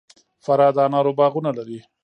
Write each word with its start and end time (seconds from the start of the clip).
فراه 0.43 0.71
د 0.75 0.77
انارو 0.87 1.11
باغونه 1.19 1.49
لري 1.57 1.79